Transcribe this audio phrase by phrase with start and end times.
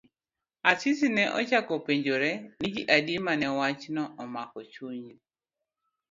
[0.71, 5.15] Asisi ne ochako penjore ni ji adi mane wachno omako chunygi.